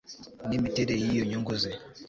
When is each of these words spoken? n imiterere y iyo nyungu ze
n 0.47 0.49
imiterere 0.57 1.01
y 1.05 1.11
iyo 1.15 1.23
nyungu 1.29 1.53
ze 1.61 1.71